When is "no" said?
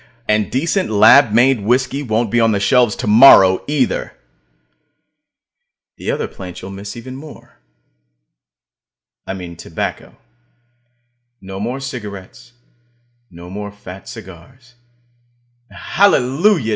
11.41-11.59, 13.29-13.49